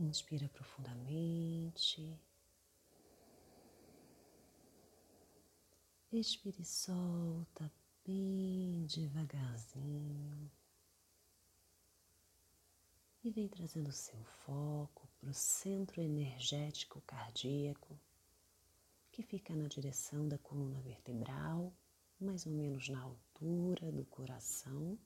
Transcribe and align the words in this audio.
Inspira 0.00 0.48
profundamente. 0.50 2.16
Expire 6.12 6.62
e 6.62 6.64
solta 6.64 7.68
bem 8.06 8.86
devagarzinho. 8.86 10.48
E 13.24 13.30
vem 13.32 13.48
trazendo 13.48 13.90
seu 13.90 14.22
foco 14.46 15.08
para 15.18 15.30
o 15.30 15.34
centro 15.34 16.00
energético 16.00 17.00
cardíaco, 17.00 17.98
que 19.10 19.24
fica 19.24 19.52
na 19.52 19.66
direção 19.66 20.28
da 20.28 20.38
coluna 20.38 20.80
vertebral, 20.80 21.74
mais 22.20 22.46
ou 22.46 22.52
menos 22.52 22.88
na 22.88 23.00
altura 23.00 23.90
do 23.90 24.04
coração. 24.04 24.96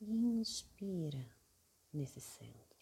Inspira 0.00 1.35
nesse 1.96 2.20
centro. 2.20 2.76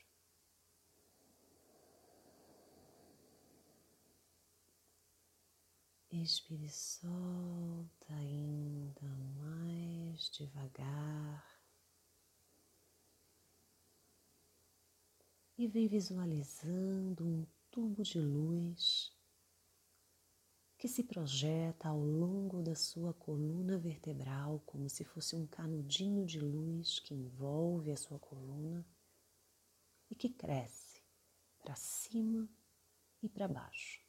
Expire 6.10 6.68
solta 6.68 8.14
ainda 8.14 9.08
mais 9.36 10.30
devagar. 10.30 11.44
E 15.56 15.66
vem 15.66 15.86
visualizando 15.86 17.24
um 17.24 17.46
tubo 17.70 18.02
de 18.02 18.20
luz 18.20 19.12
que 20.76 20.88
se 20.88 21.02
projeta 21.02 21.88
ao 21.88 21.98
longo 21.98 22.62
da 22.62 22.74
sua 22.74 23.14
coluna 23.14 23.78
vertebral 23.78 24.60
como 24.66 24.88
se 24.88 25.04
fosse 25.04 25.34
um 25.34 25.46
canudinho 25.46 26.26
de 26.26 26.38
luz 26.40 26.98
que 26.98 27.14
envolve 27.14 27.90
a 27.90 27.96
sua 27.96 28.18
coluna 28.18 28.86
e 30.10 30.14
que 30.14 30.28
cresce 30.28 31.02
para 31.58 31.74
cima 31.74 32.48
e 33.22 33.28
para 33.28 33.48
baixo 33.48 34.04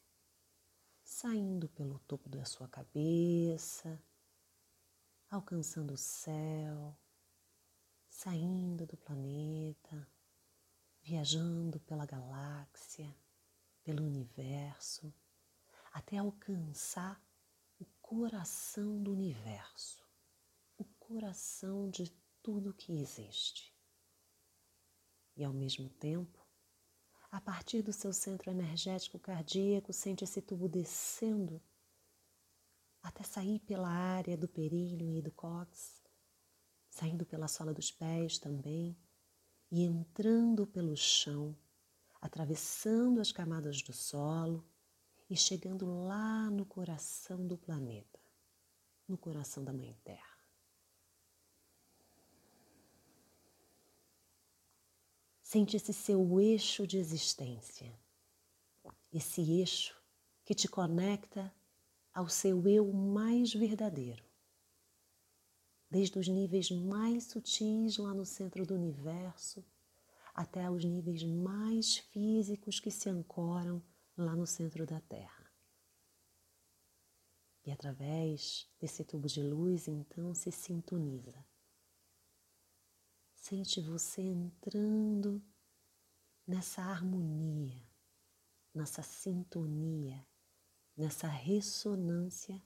saindo 1.05 1.69
pelo 1.69 1.99
topo 1.99 2.27
da 2.27 2.43
sua 2.43 2.67
cabeça, 2.67 4.03
alcançando 5.29 5.93
o 5.93 5.97
céu, 5.97 6.97
saindo 8.09 8.87
do 8.87 8.97
planeta, 8.97 10.09
viajando 11.03 11.79
pela 11.81 12.07
galáxia, 12.07 13.15
pelo 13.83 14.03
universo, 14.03 15.13
até 15.93 16.17
alcançar 16.17 17.23
o 17.79 17.85
coração 18.01 19.01
do 19.01 19.11
universo, 19.11 20.03
o 20.75 20.83
coração 20.99 21.87
de 21.87 22.09
tudo 22.41 22.73
que 22.73 22.93
existe. 22.93 23.74
E 25.35 25.43
ao 25.43 25.51
mesmo 25.51 25.89
tempo, 25.89 26.45
a 27.29 27.41
partir 27.41 27.81
do 27.81 27.91
seu 27.91 28.13
centro 28.13 28.49
energético 28.49 29.19
cardíaco, 29.19 29.91
sente 29.91 30.23
esse 30.23 30.41
tubo 30.41 30.69
descendo 30.69 31.61
até 33.03 33.23
sair 33.23 33.59
pela 33.59 33.89
área 33.89 34.37
do 34.37 34.47
períleo 34.47 35.13
e 35.13 35.21
do 35.21 35.31
cóccix, 35.31 36.01
saindo 36.89 37.25
pela 37.25 37.47
sola 37.47 37.73
dos 37.73 37.91
pés 37.91 38.39
também 38.39 38.97
e 39.69 39.83
entrando 39.83 40.65
pelo 40.65 40.95
chão, 40.95 41.55
atravessando 42.21 43.19
as 43.19 43.31
camadas 43.31 43.81
do 43.81 43.91
solo 43.91 44.65
e 45.29 45.35
chegando 45.35 45.85
lá 46.05 46.49
no 46.49 46.65
coração 46.65 47.45
do 47.45 47.57
planeta, 47.57 48.19
no 49.07 49.17
coração 49.17 49.63
da 49.63 49.73
Mãe 49.73 49.93
Terra. 50.03 50.34
Sente 55.55 55.77
esse 55.77 55.93
seu 55.93 56.41
eixo 56.41 56.85
de 56.85 56.97
existência, 56.97 57.97
esse 59.09 59.41
eixo 59.41 59.95
que 60.43 60.53
te 60.53 60.67
conecta 60.67 61.49
ao 62.13 62.27
seu 62.27 62.67
eu 62.67 62.91
mais 62.91 63.53
verdadeiro, 63.53 64.21
desde 65.89 66.19
os 66.19 66.27
níveis 66.27 66.69
mais 66.71 67.27
sutis 67.27 67.95
lá 67.95 68.13
no 68.13 68.25
centro 68.25 68.65
do 68.65 68.75
universo 68.75 69.63
até 70.33 70.69
os 70.69 70.83
níveis 70.83 71.23
mais 71.23 71.99
físicos 71.99 72.81
que 72.81 72.91
se 72.91 73.07
ancoram 73.07 73.81
lá 74.17 74.35
no 74.35 74.45
centro 74.45 74.85
da 74.85 74.99
Terra. 74.99 75.49
E 77.65 77.71
através 77.71 78.67
desse 78.77 79.05
tubo 79.05 79.29
de 79.29 79.41
luz, 79.41 79.87
então, 79.87 80.35
se 80.35 80.51
sintoniza 80.51 81.45
Sente 83.47 83.79
você 83.79 84.23
entrando 84.23 85.39
nessa 86.47 86.81
harmonia, 86.81 87.79
nessa 88.73 89.03
sintonia, 89.03 90.25
nessa 90.97 91.27
ressonância 91.27 92.59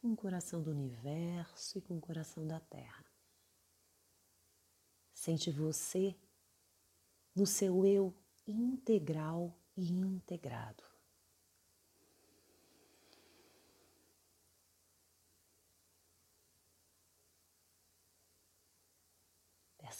com 0.00 0.12
o 0.12 0.16
coração 0.16 0.62
do 0.62 0.70
universo 0.70 1.76
e 1.76 1.82
com 1.82 1.98
o 1.98 2.00
coração 2.00 2.46
da 2.46 2.58
Terra. 2.58 3.04
Sente 5.12 5.50
você 5.50 6.18
no 7.34 7.44
seu 7.46 7.84
eu 7.84 8.16
integral 8.46 9.54
e 9.76 9.92
integrado. 9.92 10.82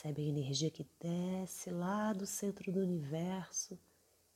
Percebe 0.00 0.22
a 0.22 0.28
energia 0.30 0.70
que 0.70 0.88
desce 0.98 1.70
lá 1.70 2.14
do 2.14 2.24
centro 2.24 2.72
do 2.72 2.80
universo, 2.80 3.78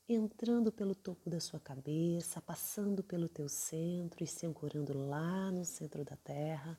entrando 0.07 0.71
pelo 0.71 0.95
topo 0.95 1.31
da 1.31 1.41
sua 1.41 1.59
cabeça, 1.59 2.39
passando 2.43 3.03
pelo 3.03 3.31
teu 3.31 3.49
centro 3.49 4.23
e 4.23 4.27
se 4.27 4.45
ancorando 4.45 4.93
lá 4.93 5.51
no 5.51 5.65
centro 5.65 6.05
da 6.05 6.17
Terra. 6.17 6.79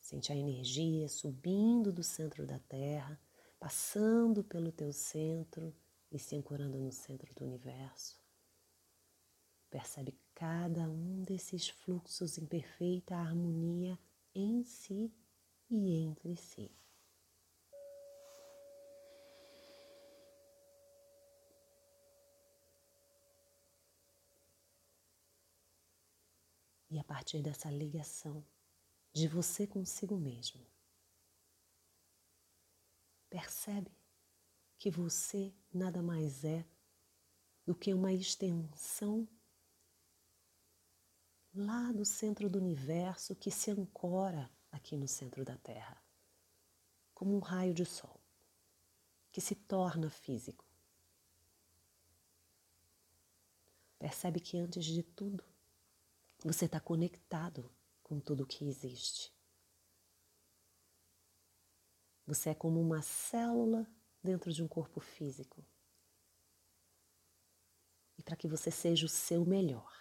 Sente 0.00 0.32
a 0.32 0.36
energia 0.36 1.08
subindo 1.08 1.92
do 1.92 2.02
centro 2.02 2.44
da 2.44 2.58
Terra, 2.58 3.16
passando 3.56 4.42
pelo 4.42 4.72
teu 4.72 4.92
centro 4.92 5.72
e 6.10 6.18
se 6.18 6.34
ancorando 6.34 6.76
no 6.76 6.90
centro 6.90 7.32
do 7.36 7.44
universo. 7.44 8.20
Percebe 9.70 10.18
cada 10.34 10.90
um 10.90 11.22
desses 11.22 11.68
fluxos 11.68 12.36
em 12.36 12.46
perfeita 12.46 13.14
harmonia 13.14 13.96
em 14.34 14.64
si 14.64 15.14
e 15.70 16.02
entre 16.02 16.34
si. 16.34 16.68
E 26.96 26.98
a 26.98 27.04
partir 27.04 27.42
dessa 27.42 27.70
ligação 27.70 28.42
de 29.12 29.28
você 29.28 29.66
consigo 29.66 30.16
mesmo, 30.16 30.66
percebe 33.28 33.94
que 34.78 34.90
você 34.90 35.54
nada 35.70 36.00
mais 36.00 36.42
é 36.42 36.64
do 37.66 37.74
que 37.74 37.92
uma 37.92 38.14
extensão 38.14 39.28
lá 41.54 41.92
do 41.92 42.06
centro 42.06 42.48
do 42.48 42.58
universo 42.58 43.36
que 43.36 43.50
se 43.50 43.70
ancora 43.70 44.50
aqui 44.72 44.96
no 44.96 45.06
centro 45.06 45.44
da 45.44 45.58
Terra, 45.58 46.02
como 47.12 47.36
um 47.36 47.40
raio 47.40 47.74
de 47.74 47.84
sol, 47.84 48.18
que 49.30 49.42
se 49.42 49.54
torna 49.54 50.08
físico. 50.08 50.64
Percebe 53.98 54.40
que 54.40 54.56
antes 54.56 54.82
de 54.82 55.02
tudo, 55.02 55.44
você 56.46 56.66
está 56.66 56.78
conectado 56.78 57.74
com 58.04 58.20
tudo 58.20 58.46
que 58.46 58.64
existe. 58.64 59.34
Você 62.24 62.50
é 62.50 62.54
como 62.54 62.80
uma 62.80 63.02
célula 63.02 63.84
dentro 64.22 64.52
de 64.52 64.62
um 64.62 64.68
corpo 64.68 65.00
físico. 65.00 65.64
E 68.16 68.22
para 68.22 68.36
que 68.36 68.46
você 68.46 68.70
seja 68.70 69.06
o 69.06 69.08
seu 69.08 69.44
melhor, 69.44 69.92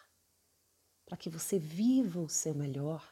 para 1.03 1.17
que 1.17 1.29
você 1.29 1.57
viva 1.57 2.19
o 2.19 2.29
seu 2.29 2.53
melhor, 2.53 3.11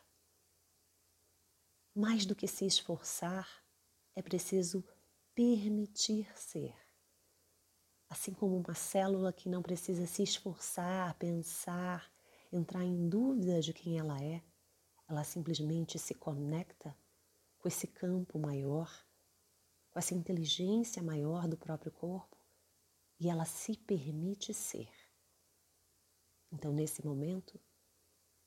mais 1.96 2.28
do 2.28 2.36
que 2.36 2.48
se 2.48 2.66
esforçar, 2.66 3.66
é 4.16 4.22
preciso 4.22 4.88
permitir 5.34 6.32
ser. 6.38 6.76
Assim 8.08 8.32
como 8.32 8.58
uma 8.58 8.76
célula 8.76 9.34
que 9.34 9.50
não 9.50 9.64
precisa 9.64 10.06
se 10.06 10.22
esforçar, 10.22 11.18
pensar, 11.18 12.13
entrar 12.56 12.84
em 12.84 13.10
dúvida 13.10 13.62
de 13.62 13.74
quem 13.74 13.98
ela 13.98 14.22
é, 14.22 14.44
ela 15.08 15.24
simplesmente 15.24 15.98
se 16.00 16.14
conecta 16.14 16.96
com 17.58 17.68
esse 17.68 17.88
campo 17.88 18.38
maior, 18.40 19.06
com 19.92 20.00
essa 20.00 20.14
inteligência 20.14 21.02
maior 21.02 21.48
do 21.48 21.58
próprio 21.58 21.92
corpo 21.92 22.38
e 23.20 23.30
ela 23.30 23.46
se 23.46 23.78
permite 23.78 24.54
ser. 24.54 24.92
Então, 26.52 26.72
nesse 26.72 27.06
momento, 27.06 27.60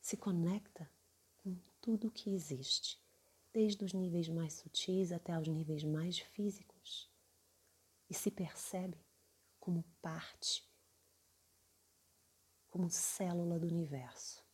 se 0.00 0.16
conecta 0.16 0.90
com 1.38 1.56
tudo 1.80 2.10
que 2.10 2.30
existe, 2.30 3.02
desde 3.52 3.84
os 3.84 3.92
níveis 3.92 4.28
mais 4.28 4.54
sutis 4.54 5.10
até 5.10 5.38
os 5.38 5.48
níveis 5.48 5.82
mais 5.82 6.18
físicos, 6.18 7.10
e 8.08 8.14
se 8.14 8.30
percebe 8.30 8.98
como 9.58 9.82
parte, 10.00 10.68
como 12.76 12.90
célula 12.90 13.58
do 13.58 13.66
universo. 13.66 14.44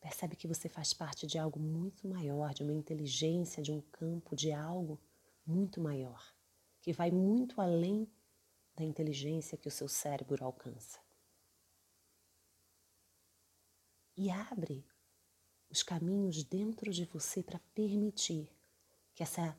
Percebe 0.00 0.36
que 0.36 0.48
você 0.48 0.70
faz 0.70 0.94
parte 0.94 1.26
de 1.26 1.38
algo 1.38 1.60
muito 1.60 2.08
maior, 2.08 2.54
de 2.54 2.62
uma 2.62 2.72
inteligência, 2.72 3.62
de 3.62 3.70
um 3.70 3.82
campo, 3.82 4.34
de 4.34 4.52
algo 4.52 4.98
muito 5.44 5.82
maior, 5.82 6.34
que 6.80 6.94
vai 6.94 7.10
muito 7.10 7.60
além 7.60 8.10
da 8.74 8.82
inteligência 8.82 9.58
que 9.58 9.68
o 9.68 9.70
seu 9.70 9.86
cérebro 9.86 10.42
alcança. 10.42 10.98
E 14.16 14.30
abre 14.30 14.82
os 15.68 15.82
caminhos 15.82 16.42
dentro 16.42 16.90
de 16.90 17.04
você 17.04 17.42
para 17.42 17.60
permitir 17.74 18.50
que 19.14 19.22
essa 19.22 19.54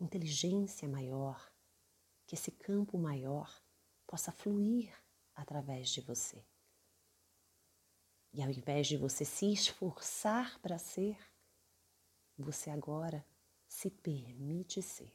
inteligência 0.00 0.88
maior, 0.88 1.48
que 2.26 2.34
esse 2.34 2.50
campo 2.50 2.98
maior 2.98 3.64
possa 4.06 4.32
fluir 4.32 4.92
através 5.34 5.90
de 5.90 6.00
você. 6.00 6.44
E 8.32 8.42
ao 8.42 8.50
invés 8.50 8.86
de 8.86 8.96
você 8.96 9.24
se 9.24 9.52
esforçar 9.52 10.58
para 10.60 10.78
ser, 10.78 11.16
você 12.38 12.70
agora 12.70 13.24
se 13.66 13.90
permite 13.90 14.82
ser. 14.82 15.12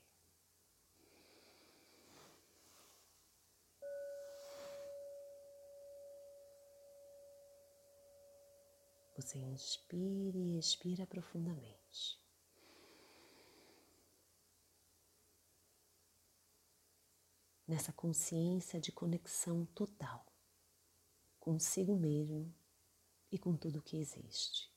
Você 9.15 9.37
inspire 9.37 10.39
e 10.39 10.57
expira 10.57 11.05
profundamente. 11.05 12.20
Nessa 17.71 17.93
consciência 17.93 18.81
de 18.81 18.91
conexão 18.91 19.65
total 19.67 20.25
consigo 21.39 21.95
mesmo 21.95 22.53
e 23.31 23.39
com 23.39 23.55
tudo 23.55 23.81
que 23.81 23.95
existe. 23.95 24.69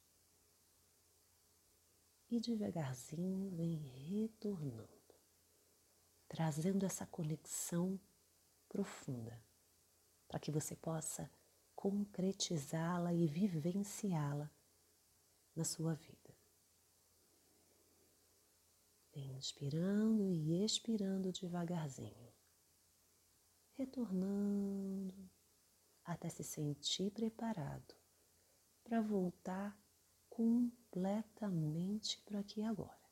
E 2.30 2.38
devagarzinho 2.38 3.50
vem 3.50 3.74
retornando, 3.74 5.12
trazendo 6.28 6.86
essa 6.86 7.04
conexão 7.04 8.00
profunda 8.68 9.42
para 10.28 10.38
que 10.38 10.52
você 10.52 10.76
possa 10.76 11.28
concretizá-la 11.74 13.12
e 13.12 13.26
vivenciá-la 13.26 14.48
na 15.56 15.64
sua 15.64 15.94
vida. 15.94 16.32
Inspirando 19.12 20.30
e 20.30 20.64
expirando 20.64 21.32
devagarzinho, 21.32 22.23
retornando 23.76 25.30
até 26.04 26.28
se 26.28 26.44
sentir 26.44 27.10
preparado 27.10 27.94
para 28.82 29.00
voltar 29.00 29.76
completamente 30.28 32.20
para 32.22 32.40
aqui 32.40 32.62
agora, 32.62 33.10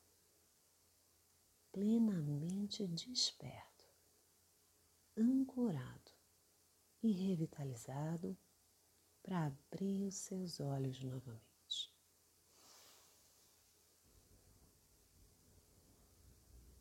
plenamente 1.71 2.87
desperto, 2.87 3.87
ancorado 5.17 6.13
e 7.03 7.11
revitalizado 7.13 8.37
para 9.23 9.47
abrir 9.47 10.05
os 10.05 10.15
seus 10.17 10.61
olhos 10.61 11.03
novamente. 11.03 11.52